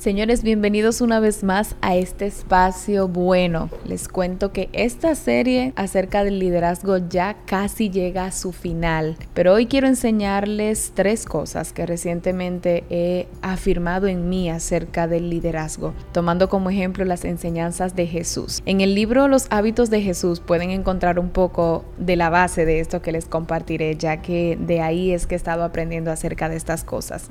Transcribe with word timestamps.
Señores, 0.00 0.42
bienvenidos 0.42 1.02
una 1.02 1.20
vez 1.20 1.44
más 1.44 1.76
a 1.82 1.94
este 1.94 2.26
espacio 2.26 3.06
bueno. 3.06 3.68
Les 3.84 4.08
cuento 4.08 4.50
que 4.50 4.70
esta 4.72 5.14
serie 5.14 5.74
acerca 5.76 6.24
del 6.24 6.38
liderazgo 6.38 6.96
ya 6.96 7.36
casi 7.44 7.90
llega 7.90 8.24
a 8.24 8.32
su 8.32 8.52
final, 8.52 9.18
pero 9.34 9.52
hoy 9.52 9.66
quiero 9.66 9.88
enseñarles 9.88 10.92
tres 10.94 11.26
cosas 11.26 11.74
que 11.74 11.84
recientemente 11.84 12.84
he 12.88 13.28
afirmado 13.42 14.06
en 14.06 14.30
mí 14.30 14.48
acerca 14.48 15.06
del 15.06 15.28
liderazgo, 15.28 15.92
tomando 16.12 16.48
como 16.48 16.70
ejemplo 16.70 17.04
las 17.04 17.26
enseñanzas 17.26 17.94
de 17.94 18.06
Jesús. 18.06 18.62
En 18.64 18.80
el 18.80 18.94
libro 18.94 19.28
Los 19.28 19.48
hábitos 19.50 19.90
de 19.90 20.00
Jesús 20.00 20.40
pueden 20.40 20.70
encontrar 20.70 21.18
un 21.18 21.28
poco 21.28 21.84
de 21.98 22.16
la 22.16 22.30
base 22.30 22.64
de 22.64 22.80
esto 22.80 23.02
que 23.02 23.12
les 23.12 23.26
compartiré, 23.26 23.94
ya 23.96 24.22
que 24.22 24.56
de 24.58 24.80
ahí 24.80 25.12
es 25.12 25.26
que 25.26 25.34
he 25.34 25.36
estado 25.36 25.62
aprendiendo 25.62 26.10
acerca 26.10 26.48
de 26.48 26.56
estas 26.56 26.84
cosas. 26.84 27.28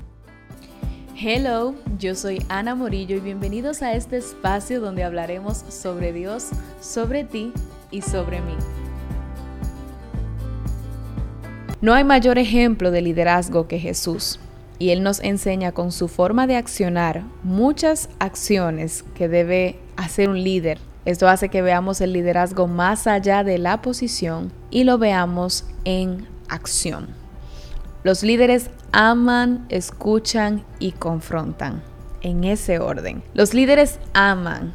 Hello, 1.22 1.76
yo 1.98 2.16
soy 2.16 2.42
Ana 2.48 2.76
Morillo 2.76 3.18
y 3.18 3.20
bienvenidos 3.20 3.82
a 3.82 3.94
este 3.94 4.16
espacio 4.16 4.80
donde 4.80 5.04
hablaremos 5.04 5.66
sobre 5.68 6.14
Dios, 6.14 6.48
sobre 6.80 7.26
ti 7.26 7.52
y 7.92 8.04
sobre 8.04 8.40
mí. 8.40 8.54
No 11.82 11.94
hay 11.94 12.06
mayor 12.06 12.38
ejemplo 12.38 12.90
de 12.90 13.02
liderazgo 13.02 13.68
que 13.68 13.80
Jesús, 13.80 14.40
y 14.78 14.92
Él 14.92 15.04
nos 15.04 15.20
enseña 15.20 15.74
con 15.74 15.92
su 15.92 16.08
forma 16.08 16.48
de 16.48 16.56
accionar 16.56 17.24
muchas 17.44 18.08
acciones 18.20 19.04
que 19.14 19.28
debe 19.28 19.78
hacer 19.98 20.30
un 20.30 20.42
líder. 20.42 20.78
Esto 21.04 21.28
hace 21.28 21.50
que 21.50 21.62
veamos 21.62 22.00
el 22.00 22.14
liderazgo 22.14 22.66
más 22.68 23.08
allá 23.08 23.44
de 23.44 23.58
la 23.58 23.82
posición 23.82 24.54
y 24.72 24.86
lo 24.86 24.98
veamos 24.98 25.66
en 25.84 26.30
acción. 26.48 27.19
Los 28.02 28.24
líderes 28.24 28.70
aman, 28.94 29.66
escuchan 29.68 30.64
y 30.80 30.94
confrontan, 30.94 31.82
en 32.22 32.46
ese 32.46 32.80
orden. 32.80 33.22
Los 33.34 33.54
líderes 33.54 34.00
aman. 34.14 34.74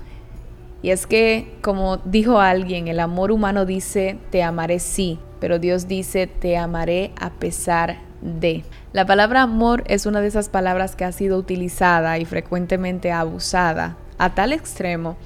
Y 0.82 0.90
es 0.90 1.06
que, 1.06 1.56
como 1.62 1.96
dijo 1.96 2.40
alguien, 2.40 2.86
el 2.86 3.00
amor 3.00 3.32
humano 3.32 3.64
dice, 3.64 4.18
te 4.30 4.42
amaré 4.42 4.78
sí, 4.78 5.18
pero 5.40 5.58
Dios 5.58 5.88
dice, 5.88 6.26
te 6.26 6.58
amaré 6.58 7.12
a 7.18 7.30
pesar 7.30 7.96
de. 8.20 8.62
La 8.92 9.06
palabra 9.06 9.40
amor 9.40 9.84
es 9.86 10.04
una 10.04 10.20
de 10.20 10.26
esas 10.26 10.50
palabras 10.50 10.94
que 10.94 11.06
ha 11.06 11.12
sido 11.12 11.38
utilizada 11.38 12.18
y 12.18 12.26
frecuentemente 12.26 13.10
abusada 13.10 13.96
a 14.18 14.34
tal 14.34 14.52
extremo 14.52 15.16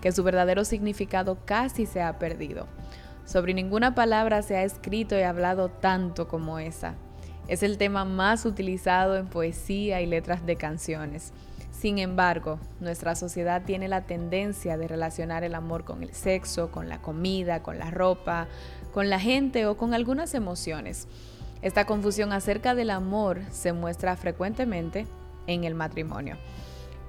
que 0.00 0.12
su 0.12 0.22
verdadero 0.22 0.64
significado 0.64 1.38
casi 1.44 1.86
se 1.86 2.02
ha 2.02 2.20
perdido. 2.20 2.68
Sobre 3.24 3.52
ninguna 3.52 3.96
palabra 3.96 4.42
se 4.42 4.56
ha 4.56 4.62
escrito 4.62 5.18
y 5.18 5.22
hablado 5.22 5.68
tanto 5.68 6.28
como 6.28 6.60
esa. 6.60 6.94
Es 7.48 7.62
el 7.62 7.78
tema 7.78 8.04
más 8.04 8.44
utilizado 8.44 9.16
en 9.16 9.26
poesía 9.26 10.02
y 10.02 10.06
letras 10.06 10.44
de 10.44 10.56
canciones. 10.56 11.32
Sin 11.72 11.98
embargo, 11.98 12.58
nuestra 12.80 13.14
sociedad 13.14 13.62
tiene 13.64 13.88
la 13.88 14.02
tendencia 14.02 14.76
de 14.76 14.86
relacionar 14.86 15.44
el 15.44 15.54
amor 15.54 15.84
con 15.84 16.02
el 16.02 16.12
sexo, 16.12 16.70
con 16.70 16.88
la 16.88 17.00
comida, 17.00 17.62
con 17.62 17.78
la 17.78 17.90
ropa, 17.90 18.48
con 18.92 19.08
la 19.08 19.18
gente 19.18 19.66
o 19.66 19.76
con 19.76 19.94
algunas 19.94 20.34
emociones. 20.34 21.08
Esta 21.62 21.86
confusión 21.86 22.32
acerca 22.32 22.74
del 22.74 22.90
amor 22.90 23.40
se 23.50 23.72
muestra 23.72 24.16
frecuentemente 24.16 25.06
en 25.46 25.64
el 25.64 25.74
matrimonio. 25.74 26.36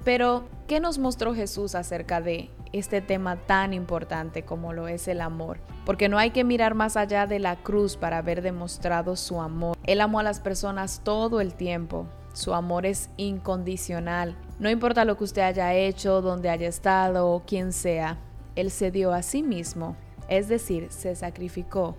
Pero, 0.04 0.48
¿qué 0.68 0.80
nos 0.80 0.98
mostró 0.98 1.36
Jesús 1.36 1.76
acerca 1.76 2.22
de 2.22 2.50
este 2.72 3.02
tema 3.02 3.36
tan 3.36 3.74
importante 3.74 4.44
como 4.44 4.74
lo 4.74 4.88
es 4.88 5.08
el 5.08 5.22
amor? 5.22 5.60
Porque 5.86 6.10
no 6.10 6.18
hay 6.18 6.32
que 6.32 6.44
mirar 6.44 6.76
más 6.76 6.98
allá 6.98 7.28
de 7.28 7.40
la 7.40 7.58
cruz 7.58 7.98
para 7.98 8.20
haber 8.20 8.42
demostrado 8.42 9.16
su 9.16 9.42
amor. 9.42 9.78
Él 9.84 10.02
amó 10.02 10.20
a 10.20 10.24
las 10.24 10.40
personas 10.40 11.02
todo 11.04 11.42
el 11.42 11.54
tiempo. 11.54 12.08
Su 12.34 12.54
amor 12.54 12.86
es 12.86 13.10
incondicional. 13.18 14.36
No 14.60 14.70
importa 14.70 15.06
lo 15.06 15.18
que 15.18 15.24
usted 15.24 15.42
haya 15.42 15.74
hecho, 15.74 16.22
dónde 16.22 16.50
haya 16.50 16.68
estado 16.68 17.28
o 17.30 17.44
quién 17.46 17.74
sea, 17.74 18.18
Él 18.56 18.72
se 18.72 18.92
dio 18.92 19.14
a 19.14 19.24
sí 19.24 19.42
mismo, 19.42 19.96
es 20.28 20.48
decir, 20.48 20.88
se 20.90 21.16
sacrificó 21.16 21.96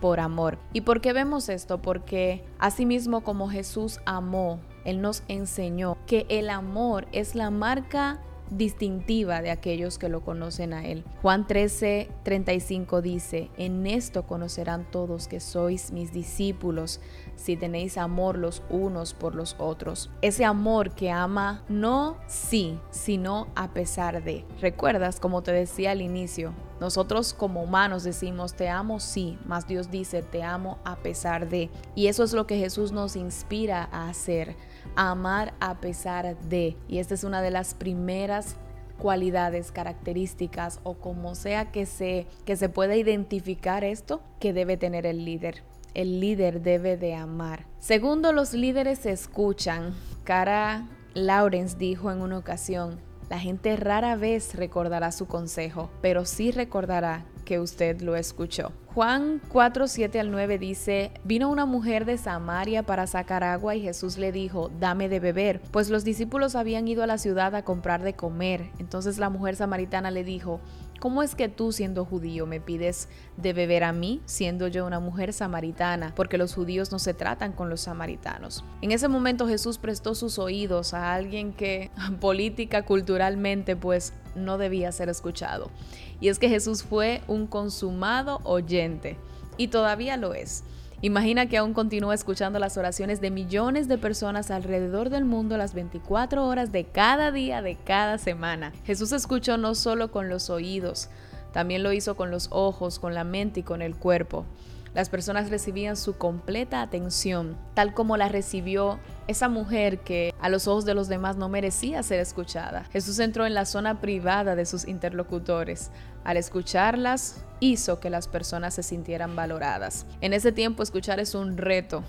por 0.00 0.20
amor. 0.20 0.58
¿Y 0.72 0.82
por 0.82 1.00
qué 1.00 1.12
vemos 1.12 1.48
esto? 1.48 1.80
Porque 1.80 2.44
asimismo 2.58 3.22
como 3.22 3.48
Jesús 3.48 4.00
amó 4.04 4.60
él 4.84 5.00
nos 5.00 5.22
enseñó 5.28 5.96
que 6.06 6.26
el 6.28 6.50
amor 6.50 7.06
es 7.12 7.34
la 7.34 7.50
marca 7.50 8.20
distintiva 8.56 9.42
de 9.42 9.50
aquellos 9.50 9.98
que 9.98 10.08
lo 10.08 10.20
conocen 10.20 10.72
a 10.72 10.84
Él. 10.86 11.04
Juan 11.22 11.46
13, 11.46 12.08
35 12.22 13.02
dice, 13.02 13.50
en 13.56 13.86
esto 13.86 14.24
conocerán 14.24 14.90
todos 14.90 15.28
que 15.28 15.40
sois 15.40 15.92
mis 15.92 16.12
discípulos 16.12 17.00
si 17.36 17.56
tenéis 17.56 17.96
amor 17.96 18.38
los 18.38 18.62
unos 18.70 19.14
por 19.14 19.34
los 19.34 19.56
otros. 19.58 20.10
Ese 20.20 20.44
amor 20.44 20.94
que 20.94 21.10
ama 21.10 21.62
no 21.68 22.16
sí, 22.26 22.78
sino 22.90 23.48
a 23.54 23.72
pesar 23.72 24.22
de. 24.22 24.44
¿Recuerdas 24.60 25.18
como 25.18 25.42
te 25.42 25.52
decía 25.52 25.92
al 25.92 26.02
inicio? 26.02 26.52
Nosotros 26.80 27.32
como 27.32 27.62
humanos 27.62 28.02
decimos 28.02 28.54
te 28.54 28.68
amo 28.68 28.98
sí, 28.98 29.38
mas 29.46 29.66
Dios 29.66 29.90
dice 29.90 30.22
te 30.22 30.42
amo 30.42 30.78
a 30.84 30.96
pesar 30.96 31.48
de. 31.48 31.70
Y 31.94 32.08
eso 32.08 32.24
es 32.24 32.32
lo 32.32 32.46
que 32.46 32.58
Jesús 32.58 32.92
nos 32.92 33.16
inspira 33.16 33.88
a 33.92 34.08
hacer 34.08 34.56
amar 34.96 35.54
a 35.60 35.80
pesar 35.80 36.38
de. 36.48 36.76
Y 36.88 36.98
esta 36.98 37.14
es 37.14 37.24
una 37.24 37.42
de 37.42 37.50
las 37.50 37.74
primeras 37.74 38.56
cualidades, 38.98 39.72
características 39.72 40.80
o 40.84 40.94
como 40.94 41.34
sea 41.34 41.72
que 41.72 41.86
se, 41.86 42.26
que 42.44 42.56
se 42.56 42.68
pueda 42.68 42.94
identificar 42.94 43.84
esto 43.84 44.22
que 44.38 44.52
debe 44.52 44.76
tener 44.76 45.06
el 45.06 45.24
líder. 45.24 45.62
El 45.94 46.20
líder 46.20 46.62
debe 46.62 46.96
de 46.96 47.14
amar. 47.14 47.66
Segundo, 47.78 48.32
los 48.32 48.54
líderes 48.54 49.04
escuchan. 49.04 49.94
Cara 50.24 50.86
Lawrence 51.14 51.76
dijo 51.76 52.10
en 52.10 52.22
una 52.22 52.38
ocasión, 52.38 53.00
la 53.28 53.38
gente 53.38 53.76
rara 53.76 54.16
vez 54.16 54.54
recordará 54.54 55.10
su 55.10 55.26
consejo, 55.26 55.90
pero 56.00 56.24
sí 56.24 56.50
recordará 56.50 57.24
que 57.44 57.60
usted 57.60 58.00
lo 58.00 58.16
escuchó. 58.16 58.72
Juan 58.94 59.40
4, 59.48 59.88
7 59.88 60.20
al 60.20 60.30
9 60.30 60.58
dice, 60.58 61.12
vino 61.24 61.48
una 61.48 61.64
mujer 61.64 62.04
de 62.04 62.18
Samaria 62.18 62.82
para 62.82 63.06
sacar 63.06 63.42
agua 63.42 63.74
y 63.74 63.80
Jesús 63.80 64.18
le 64.18 64.32
dijo, 64.32 64.70
dame 64.80 65.08
de 65.08 65.18
beber, 65.18 65.60
pues 65.70 65.88
los 65.88 66.04
discípulos 66.04 66.56
habían 66.56 66.86
ido 66.86 67.02
a 67.02 67.06
la 67.06 67.16
ciudad 67.16 67.54
a 67.54 67.64
comprar 67.64 68.02
de 68.02 68.14
comer. 68.14 68.70
Entonces 68.78 69.18
la 69.18 69.30
mujer 69.30 69.56
samaritana 69.56 70.10
le 70.10 70.24
dijo, 70.24 70.60
¿Cómo 71.02 71.24
es 71.24 71.34
que 71.34 71.48
tú, 71.48 71.72
siendo 71.72 72.04
judío, 72.04 72.46
me 72.46 72.60
pides 72.60 73.08
de 73.36 73.52
beber 73.52 73.82
a 73.82 73.92
mí, 73.92 74.20
siendo 74.24 74.68
yo 74.68 74.86
una 74.86 75.00
mujer 75.00 75.32
samaritana? 75.32 76.14
Porque 76.14 76.38
los 76.38 76.54
judíos 76.54 76.92
no 76.92 77.00
se 77.00 77.12
tratan 77.12 77.50
con 77.50 77.68
los 77.68 77.80
samaritanos. 77.80 78.64
En 78.82 78.92
ese 78.92 79.08
momento 79.08 79.48
Jesús 79.48 79.78
prestó 79.78 80.14
sus 80.14 80.38
oídos 80.38 80.94
a 80.94 81.12
alguien 81.12 81.54
que 81.54 81.90
política, 82.20 82.84
culturalmente, 82.84 83.74
pues 83.74 84.12
no 84.36 84.58
debía 84.58 84.92
ser 84.92 85.08
escuchado. 85.08 85.72
Y 86.20 86.28
es 86.28 86.38
que 86.38 86.48
Jesús 86.48 86.84
fue 86.84 87.22
un 87.26 87.48
consumado 87.48 88.38
oyente 88.44 89.16
y 89.56 89.68
todavía 89.68 90.16
lo 90.16 90.34
es. 90.34 90.62
Imagina 91.04 91.46
que 91.46 91.56
aún 91.56 91.74
continúa 91.74 92.14
escuchando 92.14 92.60
las 92.60 92.76
oraciones 92.76 93.20
de 93.20 93.32
millones 93.32 93.88
de 93.88 93.98
personas 93.98 94.52
alrededor 94.52 95.10
del 95.10 95.24
mundo 95.24 95.56
las 95.56 95.74
24 95.74 96.46
horas 96.46 96.70
de 96.70 96.84
cada 96.84 97.32
día 97.32 97.60
de 97.60 97.74
cada 97.74 98.18
semana. 98.18 98.72
Jesús 98.84 99.10
escuchó 99.10 99.56
no 99.56 99.74
solo 99.74 100.12
con 100.12 100.28
los 100.28 100.48
oídos, 100.48 101.08
también 101.52 101.82
lo 101.82 101.92
hizo 101.92 102.14
con 102.14 102.30
los 102.30 102.46
ojos, 102.52 103.00
con 103.00 103.14
la 103.14 103.24
mente 103.24 103.60
y 103.60 103.62
con 103.64 103.82
el 103.82 103.96
cuerpo. 103.96 104.46
Las 104.94 105.08
personas 105.08 105.48
recibían 105.48 105.96
su 105.96 106.18
completa 106.18 106.82
atención, 106.82 107.56
tal 107.72 107.94
como 107.94 108.18
la 108.18 108.28
recibió 108.28 108.98
esa 109.26 109.48
mujer 109.48 110.00
que 110.00 110.34
a 110.38 110.50
los 110.50 110.68
ojos 110.68 110.84
de 110.84 110.92
los 110.92 111.08
demás 111.08 111.36
no 111.36 111.48
merecía 111.48 112.02
ser 112.02 112.20
escuchada. 112.20 112.84
Jesús 112.92 113.18
entró 113.18 113.46
en 113.46 113.54
la 113.54 113.64
zona 113.64 114.02
privada 114.02 114.54
de 114.54 114.66
sus 114.66 114.86
interlocutores. 114.86 115.90
Al 116.24 116.36
escucharlas, 116.36 117.42
hizo 117.58 118.00
que 118.00 118.10
las 118.10 118.28
personas 118.28 118.74
se 118.74 118.82
sintieran 118.82 119.34
valoradas. 119.34 120.04
En 120.20 120.34
ese 120.34 120.52
tiempo 120.52 120.82
escuchar 120.82 121.20
es 121.20 121.34
un 121.34 121.56
reto. 121.56 122.04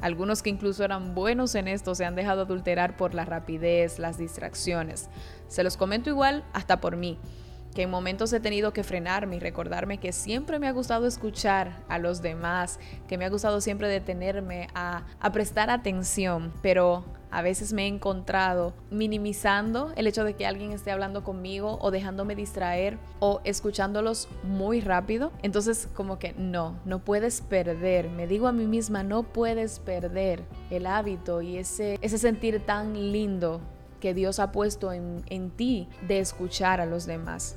Algunos 0.00 0.42
que 0.42 0.50
incluso 0.50 0.84
eran 0.84 1.16
buenos 1.16 1.56
en 1.56 1.66
esto 1.66 1.96
se 1.96 2.04
han 2.04 2.14
dejado 2.14 2.42
adulterar 2.42 2.96
por 2.96 3.14
la 3.14 3.24
rapidez, 3.24 3.98
las 3.98 4.16
distracciones. 4.16 5.08
Se 5.48 5.64
los 5.64 5.76
comento 5.76 6.08
igual 6.08 6.44
hasta 6.52 6.80
por 6.80 6.96
mí 6.96 7.18
que 7.74 7.82
en 7.82 7.90
momentos 7.90 8.32
he 8.32 8.40
tenido 8.40 8.72
que 8.72 8.82
frenarme 8.82 9.36
y 9.36 9.40
recordarme 9.40 9.98
que 9.98 10.12
siempre 10.12 10.58
me 10.58 10.68
ha 10.68 10.72
gustado 10.72 11.06
escuchar 11.06 11.84
a 11.88 11.98
los 11.98 12.22
demás, 12.22 12.78
que 13.06 13.18
me 13.18 13.24
ha 13.24 13.30
gustado 13.30 13.60
siempre 13.60 13.88
detenerme 13.88 14.68
a, 14.74 15.04
prestar 15.32 15.70
atención, 15.70 16.52
pero 16.62 17.04
a 17.30 17.42
veces 17.42 17.72
me 17.74 17.84
he 17.84 17.86
encontrado 17.86 18.72
minimizando 18.90 19.92
el 19.96 20.06
hecho 20.06 20.24
de 20.24 20.34
que 20.34 20.46
alguien 20.46 20.72
esté 20.72 20.90
hablando 20.90 21.22
conmigo 21.22 21.78
o 21.80 21.90
dejándome 21.90 22.34
distraer 22.34 22.98
o 23.20 23.40
escuchándolos 23.44 24.28
muy 24.42 24.80
rápido. 24.80 25.30
Entonces 25.42 25.88
como 25.94 26.18
que 26.18 26.32
no, 26.32 26.80
no 26.86 27.00
puedes 27.00 27.42
perder. 27.42 28.08
Me 28.08 28.26
digo 28.26 28.48
a 28.48 28.52
mí 28.52 28.66
misma, 28.66 29.02
no 29.02 29.22
puedes 29.22 29.78
perder 29.78 30.42
el 30.70 30.86
hábito 30.86 31.42
y 31.42 31.58
ese, 31.58 31.98
ese 32.00 32.16
sentir 32.16 32.64
tan 32.64 32.94
lindo 33.12 33.60
que 34.00 34.14
Dios 34.14 34.38
ha 34.38 34.52
puesto 34.52 34.92
en, 34.92 35.22
en 35.28 35.50
ti 35.50 35.88
de 36.06 36.20
escuchar 36.20 36.80
a 36.80 36.86
los 36.86 37.06
demás. 37.06 37.56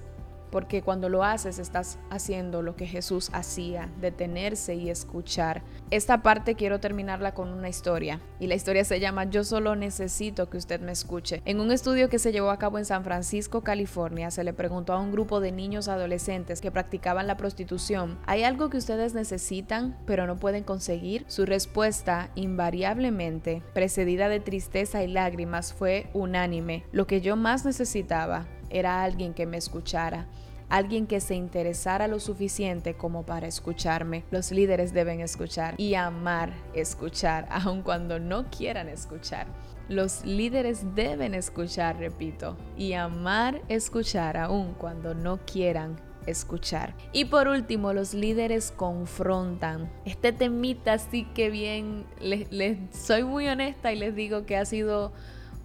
Porque 0.51 0.81
cuando 0.81 1.09
lo 1.09 1.23
haces 1.23 1.59
estás 1.59 1.97
haciendo 2.09 2.61
lo 2.61 2.75
que 2.75 2.85
Jesús 2.85 3.29
hacía, 3.33 3.89
detenerse 3.99 4.75
y 4.75 4.89
escuchar. 4.89 5.63
Esta 5.89 6.21
parte 6.21 6.55
quiero 6.55 6.79
terminarla 6.79 7.33
con 7.33 7.49
una 7.49 7.69
historia 7.69 8.19
y 8.39 8.47
la 8.47 8.55
historia 8.55 8.85
se 8.85 8.99
llama 8.99 9.25
Yo 9.25 9.43
solo 9.43 9.75
necesito 9.75 10.49
que 10.49 10.57
usted 10.57 10.81
me 10.81 10.91
escuche. 10.91 11.41
En 11.45 11.59
un 11.59 11.71
estudio 11.71 12.09
que 12.09 12.19
se 12.19 12.31
llevó 12.31 12.51
a 12.51 12.59
cabo 12.59 12.77
en 12.77 12.85
San 12.85 13.03
Francisco, 13.03 13.61
California, 13.61 14.31
se 14.31 14.43
le 14.43 14.53
preguntó 14.53 14.93
a 14.93 14.99
un 14.99 15.11
grupo 15.11 15.39
de 15.39 15.51
niños 15.51 15.87
adolescentes 15.87 16.61
que 16.61 16.71
practicaban 16.71 17.27
la 17.27 17.37
prostitución, 17.37 18.19
¿hay 18.25 18.43
algo 18.43 18.69
que 18.69 18.77
ustedes 18.77 19.13
necesitan 19.13 19.97
pero 20.05 20.27
no 20.27 20.37
pueden 20.37 20.63
conseguir? 20.63 21.25
Su 21.27 21.45
respuesta, 21.45 22.31
invariablemente, 22.35 23.61
precedida 23.73 24.29
de 24.29 24.39
tristeza 24.39 25.03
y 25.03 25.07
lágrimas, 25.07 25.73
fue 25.73 26.09
unánime. 26.13 26.83
Lo 26.91 27.07
que 27.07 27.21
yo 27.21 27.35
más 27.35 27.65
necesitaba 27.65 28.47
era 28.71 29.03
alguien 29.03 29.33
que 29.33 29.45
me 29.45 29.57
escuchara 29.57 30.27
alguien 30.71 31.05
que 31.05 31.19
se 31.19 31.35
interesara 31.35 32.07
lo 32.07 32.19
suficiente 32.19 32.95
como 32.95 33.23
para 33.23 33.45
escucharme. 33.45 34.23
Los 34.31 34.51
líderes 34.51 34.93
deben 34.93 35.19
escuchar 35.19 35.75
y 35.77 35.95
amar 35.95 36.53
escuchar, 36.73 37.45
aun 37.51 37.83
cuando 37.83 38.19
no 38.19 38.49
quieran 38.49 38.87
escuchar. 38.87 39.47
Los 39.89 40.25
líderes 40.25 40.95
deben 40.95 41.33
escuchar, 41.33 41.97
repito, 41.97 42.55
y 42.77 42.93
amar 42.93 43.61
escuchar 43.67 44.37
aun 44.37 44.73
cuando 44.73 45.13
no 45.13 45.39
quieran 45.45 45.99
escuchar. 46.25 46.95
Y 47.11 47.25
por 47.25 47.49
último, 47.49 47.91
los 47.91 48.13
líderes 48.13 48.71
confrontan. 48.71 49.91
Este 50.05 50.31
temita 50.31 50.97
sí 50.99 51.25
que 51.33 51.49
bien, 51.49 52.05
les, 52.21 52.77
soy 52.95 53.25
muy 53.25 53.49
honesta 53.49 53.91
y 53.91 53.97
les 53.97 54.15
digo 54.15 54.45
que 54.45 54.55
ha 54.55 54.63
sido 54.63 55.11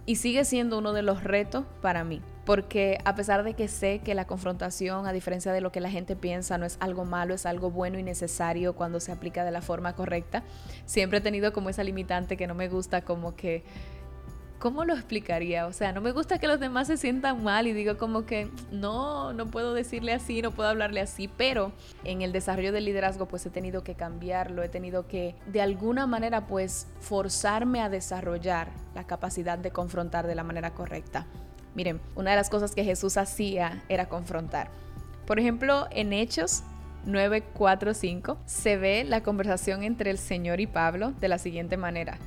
y 0.05 0.17
sigue 0.17 0.43
siendo 0.43 0.77
uno 0.79 0.91
de 0.91 1.03
los 1.03 1.23
retos 1.23 1.63
para 1.81 2.03
mí 2.03 2.21
porque 2.47 2.97
a 3.03 3.13
pesar 3.13 3.43
de 3.43 3.55
que 3.55 3.67
sé 3.67 3.99
que 3.99 4.15
la 4.15 4.25
confrontación, 4.25 5.05
a 5.05 5.11
diferencia 5.11 5.51
de 5.51 5.59
lo 5.59 5.73
que 5.73 5.81
la 5.81 5.89
gente 5.89 6.15
piensa, 6.15 6.57
no 6.57 6.65
es 6.65 6.77
algo 6.79 7.03
malo, 7.03 7.33
es 7.33 7.45
algo 7.45 7.71
bueno 7.71 7.99
y 7.99 8.03
necesario 8.03 8.71
cuando 8.71 9.01
se 9.01 9.11
aplica 9.11 9.43
de 9.43 9.51
la 9.51 9.61
forma 9.61 9.91
correcta, 9.97 10.43
siempre 10.85 11.17
he 11.17 11.21
tenido 11.21 11.51
como 11.51 11.69
esa 11.69 11.83
limitante 11.83 12.37
que 12.37 12.47
no 12.47 12.55
me 12.55 12.69
gusta 12.69 13.01
como 13.01 13.35
que... 13.35 13.65
¿Cómo 14.59 14.85
lo 14.85 14.93
explicaría? 14.93 15.67
O 15.67 15.73
sea, 15.73 15.91
no 15.91 16.01
me 16.01 16.13
gusta 16.13 16.39
que 16.39 16.47
los 16.47 16.59
demás 16.59 16.87
se 16.87 16.97
sientan 16.97 17.43
mal 17.43 17.67
y 17.67 17.73
digo 17.73 17.97
como 17.97 18.25
que 18.25 18.49
no, 18.71 19.31
no 19.33 19.45
puedo 19.45 19.73
decirle 19.73 20.13
así, 20.13 20.41
no 20.41 20.51
puedo 20.51 20.69
hablarle 20.69 21.01
así, 21.01 21.27
pero 21.27 21.73
en 22.05 22.23
el 22.23 22.31
desarrollo 22.31 22.71
del 22.71 22.85
liderazgo 22.85 23.27
pues 23.27 23.45
he 23.45 23.49
tenido 23.51 23.83
que 23.83 23.93
cambiarlo, 23.93 24.63
he 24.63 24.69
tenido 24.69 25.05
que 25.05 25.35
de 25.45 25.61
alguna 25.61 26.07
manera 26.07 26.47
pues 26.47 26.87
forzarme 27.01 27.81
a 27.81 27.89
desarrollar 27.89 28.69
la 28.95 29.03
capacidad 29.03 29.59
de 29.59 29.69
confrontar 29.69 30.25
de 30.25 30.33
la 30.33 30.43
manera 30.43 30.73
correcta. 30.73 31.27
Miren, 31.77 32.01
una 32.15 32.31
de 32.31 32.37
las 32.37 32.49
cosas 32.49 32.73
que 32.73 32.83
Jesús 32.83 33.17
hacía 33.17 33.83
era 33.87 34.09
confrontar. 34.09 34.71
Por 35.27 35.39
ejemplo, 35.39 35.85
en 35.91 36.11
Hechos 36.11 36.63
9:45 37.05 38.39
se 38.47 38.77
ve 38.77 39.03
la 39.03 39.21
conversación 39.21 39.83
entre 39.83 40.09
el 40.09 40.17
Señor 40.17 40.59
y 40.59 40.65
Pablo 40.65 41.11
de 41.11 41.27
la 41.27 41.37
siguiente 41.37 41.77
manera. 41.77 42.17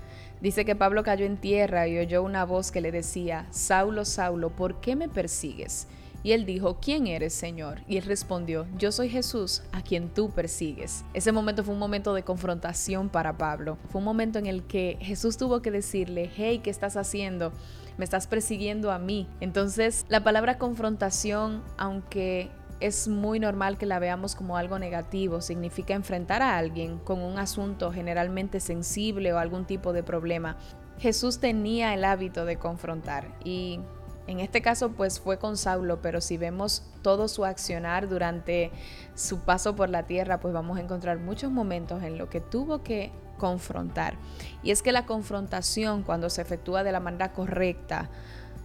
Dice 0.41 0.64
que 0.64 0.76
Pablo 0.76 1.02
cayó 1.02 1.26
en 1.26 1.37
tierra 1.37 1.88
y 1.88 1.99
oyó 1.99 2.23
una 2.23 2.44
voz 2.44 2.70
que 2.70 2.81
le 2.81 2.93
decía, 2.93 3.49
Saulo, 3.50 4.05
Saulo, 4.05 4.50
¿por 4.50 4.81
qué 4.81 4.94
me 4.94 5.08
persigues? 5.08 5.88
Y 6.22 6.32
él 6.32 6.44
dijo, 6.44 6.78
¿quién 6.81 7.06
eres, 7.06 7.32
Señor? 7.32 7.81
Y 7.88 7.96
él 7.96 8.05
respondió, 8.05 8.67
yo 8.78 8.93
soy 8.93 9.08
Jesús, 9.08 9.62
a 9.72 9.82
quien 9.82 10.08
tú 10.08 10.31
persigues. 10.31 11.05
Ese 11.14 11.32
momento 11.32 11.64
fue 11.64 11.75
un 11.75 11.81
momento 11.81 12.14
de 12.14 12.22
confrontación 12.22 13.08
para 13.08 13.38
Pablo. 13.38 13.78
Fue 13.90 14.00
un 14.00 14.05
momento 14.05 14.38
en 14.38 14.46
el 14.46 14.64
que 14.64 14.99
Jesús 15.00 15.37
tuvo 15.37 15.62
que 15.62 15.70
decirle, 15.70 16.31
hey, 16.37 16.61
¿qué 16.62 16.70
estás 16.70 16.96
haciendo? 16.96 17.52
me 18.00 18.05
estás 18.05 18.26
persiguiendo 18.26 18.93
a 18.93 18.99
mí. 18.99 19.28
Entonces, 19.40 20.06
la 20.08 20.25
palabra 20.25 20.56
confrontación, 20.56 21.62
aunque 21.76 22.50
es 22.81 23.08
muy 23.08 23.38
normal 23.38 23.76
que 23.76 23.84
la 23.84 23.99
veamos 23.99 24.34
como 24.34 24.56
algo 24.56 24.78
negativo, 24.78 25.43
significa 25.43 25.93
enfrentar 25.93 26.40
a 26.40 26.56
alguien 26.56 26.99
con 26.99 27.20
un 27.20 27.38
asunto 27.38 27.93
generalmente 27.93 28.58
sensible 28.58 29.34
o 29.34 29.38
algún 29.38 29.66
tipo 29.66 29.93
de 29.93 30.02
problema. 30.02 30.56
Jesús 30.99 31.40
tenía 31.40 31.93
el 31.93 32.05
hábito 32.05 32.46
de 32.46 32.56
confrontar 32.56 33.28
y 33.44 33.81
en 34.30 34.40
este 34.40 34.62
caso 34.62 34.90
pues 34.92 35.20
fue 35.20 35.38
con 35.38 35.56
Saulo, 35.56 36.00
pero 36.00 36.20
si 36.20 36.36
vemos 36.36 36.82
todo 37.02 37.28
su 37.28 37.44
accionar 37.44 38.08
durante 38.08 38.70
su 39.14 39.40
paso 39.40 39.76
por 39.76 39.88
la 39.88 40.04
tierra, 40.04 40.40
pues 40.40 40.54
vamos 40.54 40.78
a 40.78 40.80
encontrar 40.80 41.18
muchos 41.18 41.50
momentos 41.50 42.02
en 42.02 42.18
lo 42.18 42.28
que 42.28 42.40
tuvo 42.40 42.82
que 42.82 43.12
confrontar. 43.38 44.14
Y 44.62 44.70
es 44.70 44.82
que 44.82 44.92
la 44.92 45.06
confrontación 45.06 46.02
cuando 46.02 46.30
se 46.30 46.42
efectúa 46.42 46.84
de 46.84 46.92
la 46.92 47.00
manera 47.00 47.32
correcta, 47.32 48.10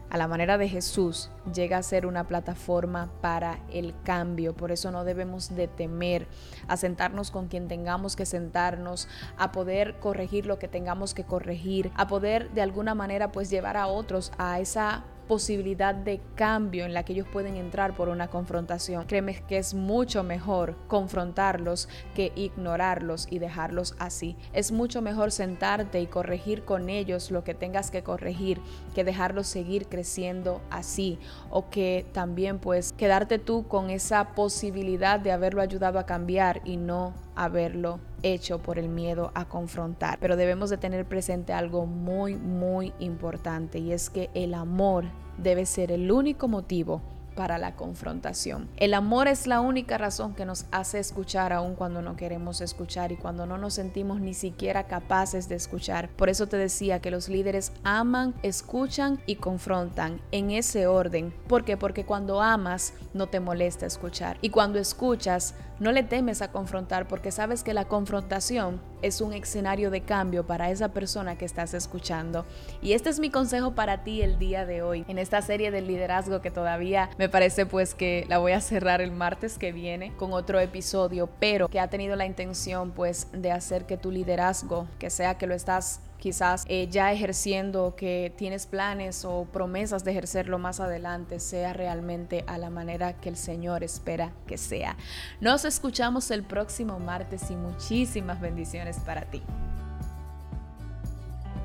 a 0.09 0.17
la 0.17 0.27
manera 0.27 0.57
de 0.57 0.69
Jesús, 0.69 1.29
llega 1.53 1.77
a 1.77 1.83
ser 1.83 2.05
una 2.05 2.25
plataforma 2.25 3.09
para 3.21 3.59
el 3.71 3.93
cambio. 4.03 4.55
Por 4.55 4.71
eso 4.71 4.91
no 4.91 5.03
debemos 5.03 5.55
de 5.55 5.67
temer 5.67 6.27
a 6.67 6.77
sentarnos 6.77 7.31
con 7.31 7.47
quien 7.47 7.67
tengamos 7.67 8.15
que 8.15 8.25
sentarnos, 8.25 9.07
a 9.37 9.51
poder 9.51 9.99
corregir 9.99 10.45
lo 10.45 10.59
que 10.59 10.67
tengamos 10.67 11.13
que 11.13 11.23
corregir, 11.23 11.91
a 11.95 12.07
poder 12.07 12.51
de 12.51 12.61
alguna 12.61 12.93
manera 12.93 13.31
pues 13.31 13.49
llevar 13.49 13.77
a 13.77 13.87
otros 13.87 14.31
a 14.37 14.59
esa 14.59 15.03
posibilidad 15.27 15.95
de 15.95 16.21
cambio 16.35 16.85
en 16.85 16.93
la 16.93 17.03
que 17.03 17.13
ellos 17.13 17.27
pueden 17.31 17.55
entrar 17.55 17.95
por 17.95 18.09
una 18.09 18.27
confrontación. 18.27 19.05
Créeme 19.05 19.43
que 19.47 19.57
es 19.57 19.73
mucho 19.73 20.23
mejor 20.23 20.75
confrontarlos 20.87 21.89
que 22.13 22.31
ignorarlos 22.35 23.27
y 23.29 23.39
dejarlos 23.39 23.95
así. 23.99 24.35
Es 24.53 24.71
mucho 24.71 25.01
mejor 25.01 25.31
sentarte 25.31 25.99
y 26.01 26.07
corregir 26.07 26.63
con 26.63 26.89
ellos 26.89 27.31
lo 27.31 27.43
que 27.43 27.53
tengas 27.53 27.91
que 27.91 28.03
corregir 28.03 28.61
que 28.93 29.03
dejarlos 29.03 29.47
seguir 29.47 29.87
creciendo 29.87 30.61
así 30.69 31.19
o 31.49 31.69
que 31.69 32.05
también 32.13 32.59
pues 32.59 32.93
quedarte 32.93 33.39
tú 33.39 33.67
con 33.67 33.89
esa 33.89 34.35
posibilidad 34.35 35.19
de 35.19 35.31
haberlo 35.31 35.61
ayudado 35.61 35.99
a 35.99 36.05
cambiar 36.05 36.61
y 36.65 36.77
no 36.77 37.24
haberlo 37.35 37.99
hecho 38.23 38.59
por 38.59 38.79
el 38.79 38.89
miedo 38.89 39.31
a 39.35 39.45
confrontar. 39.45 40.17
Pero 40.19 40.35
debemos 40.35 40.69
de 40.69 40.77
tener 40.77 41.05
presente 41.05 41.53
algo 41.53 41.85
muy, 41.85 42.35
muy 42.35 42.93
importante 42.99 43.79
y 43.79 43.91
es 43.91 44.09
que 44.09 44.29
el 44.33 44.53
amor 44.53 45.05
debe 45.37 45.65
ser 45.65 45.91
el 45.91 46.11
único 46.11 46.47
motivo 46.47 47.01
para 47.35 47.57
la 47.57 47.75
confrontación. 47.75 48.69
El 48.77 48.93
amor 48.93 49.27
es 49.27 49.47
la 49.47 49.61
única 49.61 49.97
razón 49.97 50.33
que 50.33 50.45
nos 50.45 50.65
hace 50.71 50.99
escuchar 50.99 51.53
aun 51.53 51.75
cuando 51.75 52.01
no 52.01 52.15
queremos 52.15 52.61
escuchar 52.61 53.11
y 53.11 53.17
cuando 53.17 53.45
no 53.45 53.57
nos 53.57 53.73
sentimos 53.73 54.21
ni 54.21 54.33
siquiera 54.33 54.87
capaces 54.87 55.49
de 55.49 55.55
escuchar. 55.55 56.09
Por 56.09 56.29
eso 56.29 56.47
te 56.47 56.57
decía 56.57 56.99
que 56.99 57.11
los 57.11 57.29
líderes 57.29 57.71
aman, 57.83 58.33
escuchan 58.43 59.19
y 59.25 59.35
confrontan 59.35 60.21
en 60.31 60.51
ese 60.51 60.87
orden. 60.87 61.33
¿Por 61.47 61.65
qué? 61.65 61.77
Porque 61.77 62.05
cuando 62.05 62.41
amas 62.41 62.93
no 63.13 63.27
te 63.27 63.39
molesta 63.39 63.85
escuchar 63.85 64.37
y 64.41 64.49
cuando 64.49 64.79
escuchas 64.79 65.55
no 65.79 65.91
le 65.91 66.03
temes 66.03 66.41
a 66.41 66.51
confrontar 66.51 67.07
porque 67.07 67.31
sabes 67.31 67.63
que 67.63 67.73
la 67.73 67.85
confrontación 67.85 68.79
es 69.01 69.21
un 69.21 69.33
escenario 69.33 69.91
de 69.91 70.01
cambio 70.01 70.45
para 70.47 70.71
esa 70.71 70.89
persona 70.89 71.37
que 71.37 71.45
estás 71.45 71.73
escuchando. 71.73 72.45
Y 72.81 72.93
este 72.93 73.09
es 73.09 73.19
mi 73.19 73.29
consejo 73.29 73.75
para 73.75 74.03
ti 74.03 74.21
el 74.21 74.39
día 74.39 74.65
de 74.65 74.81
hoy 74.81 75.05
en 75.07 75.17
esta 75.17 75.41
serie 75.41 75.71
del 75.71 75.87
liderazgo 75.87 76.41
que 76.41 76.49
todavía 76.49 77.09
me 77.17 77.24
me 77.25 77.29
parece 77.29 77.65
pues 77.65 77.95
que 77.95 78.23
la 78.29 78.37
voy 78.37 78.51
a 78.51 78.61
cerrar 78.61 79.01
el 79.01 79.09
martes 79.09 79.57
que 79.57 79.71
viene 79.71 80.13
con 80.15 80.31
otro 80.31 80.59
episodio, 80.59 81.27
pero 81.39 81.69
que 81.69 81.79
ha 81.79 81.87
tenido 81.87 82.15
la 82.15 82.27
intención 82.27 82.91
pues 82.91 83.29
de 83.33 83.51
hacer 83.51 83.87
que 83.87 83.97
tu 83.97 84.11
liderazgo, 84.11 84.87
que 84.99 85.09
sea 85.09 85.35
que 85.39 85.47
lo 85.47 85.55
estás 85.55 86.01
quizás 86.19 86.65
eh, 86.67 86.87
ya 86.87 87.11
ejerciendo, 87.11 87.95
que 87.95 88.31
tienes 88.37 88.67
planes 88.67 89.25
o 89.25 89.45
promesas 89.51 90.03
de 90.03 90.11
ejercerlo 90.11 90.59
más 90.59 90.79
adelante, 90.79 91.39
sea 91.39 91.73
realmente 91.73 92.43
a 92.45 92.59
la 92.59 92.69
manera 92.69 93.13
que 93.13 93.29
el 93.29 93.37
Señor 93.37 93.83
espera 93.83 94.31
que 94.45 94.59
sea. 94.59 94.95
Nos 95.41 95.65
escuchamos 95.65 96.29
el 96.29 96.43
próximo 96.43 96.99
martes 96.99 97.49
y 97.49 97.55
muchísimas 97.55 98.39
bendiciones 98.39 98.99
para 98.99 99.23
ti. 99.23 99.41